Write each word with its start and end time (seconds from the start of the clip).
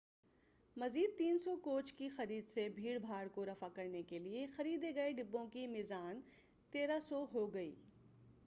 مزید 0.77 1.09
300 1.17 1.55
کوچ 1.63 1.91
کی 1.93 2.07
خرید 2.09 2.47
سے 2.47 2.67
بھیڑ 2.75 2.97
بھاڑ 2.99 3.27
کو 3.27 3.45
رفع 3.45 3.67
کرنے 3.75 4.01
کے 4.03 4.19
لئے 4.19 4.45
خریدے 4.55 4.93
گئے 4.95 5.11
ڈبوں 5.11 5.45
کی 5.47 5.65
میزان 5.67 6.21
1300 6.73 7.25
ہو 7.33 7.53
گئی 7.53 7.73